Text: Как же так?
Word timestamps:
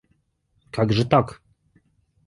Как 0.71 0.93
же 0.93 1.05
так? 1.05 1.39